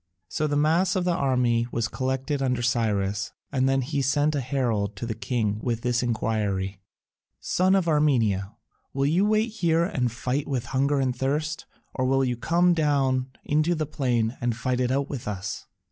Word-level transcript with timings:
So 0.27 0.47
the 0.47 0.55
mass 0.55 0.95
of 0.95 1.05
the 1.05 1.13
army 1.13 1.67
was 1.71 1.87
collected 1.87 2.41
under 2.41 2.63
Cyrus, 2.63 3.33
and 3.51 3.69
then 3.69 3.81
he 3.81 4.01
sent 4.01 4.33
a 4.33 4.41
herald 4.41 4.95
to 4.95 5.05
the 5.05 5.13
king 5.13 5.59
with 5.61 5.81
this 5.81 6.01
enquiry: 6.01 6.79
"Son 7.39 7.75
of 7.75 7.87
Armenia, 7.87 8.53
will 8.93 9.05
you 9.05 9.27
wait 9.27 9.49
here 9.51 9.83
and 9.83 10.11
fight 10.11 10.47
with 10.47 10.65
hunger 10.65 10.99
and 10.99 11.15
thirst, 11.15 11.67
or 11.93 12.05
will 12.05 12.25
you 12.25 12.35
come 12.35 12.73
down 12.73 13.27
into 13.45 13.75
the 13.75 13.85
plain 13.85 14.35
and 14.41 14.57
fight 14.57 14.79
it 14.79 14.89
out 14.89 15.07
with 15.07 15.27
us?" 15.27 15.67